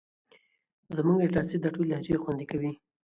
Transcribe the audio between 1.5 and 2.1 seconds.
دا ټولې